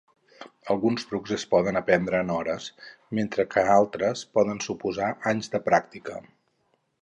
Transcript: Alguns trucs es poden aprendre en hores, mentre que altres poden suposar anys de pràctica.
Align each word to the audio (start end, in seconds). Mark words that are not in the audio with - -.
Alguns 0.75 1.03
trucs 1.09 1.33
es 1.35 1.43
poden 1.51 1.77
aprendre 1.81 2.21
en 2.25 2.31
hores, 2.35 2.69
mentre 3.19 3.45
que 3.53 3.67
altres 3.75 4.25
poden 4.39 4.63
suposar 4.69 5.11
anys 5.35 5.53
de 5.57 5.63
pràctica. 5.69 6.17